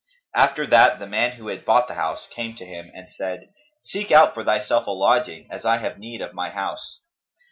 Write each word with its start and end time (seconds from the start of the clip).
After 0.33 0.65
that, 0.65 0.97
the 0.97 1.05
man 1.05 1.33
who 1.33 1.49
had 1.49 1.63
bought 1.63 1.87
the 1.87 1.93
house 1.93 2.25
came 2.31 2.55
to 2.55 2.65
him 2.65 2.91
and 2.95 3.07
said 3.11 3.49
"Seek 3.81 4.11
out 4.11 4.33
for 4.33 4.43
thyself 4.43 4.87
a 4.87 4.89
lodging, 4.89 5.47
as 5.51 5.63
I 5.63 5.77
have 5.77 5.99
need 5.99 6.21
of 6.23 6.33
my 6.33 6.49
house." 6.49 7.01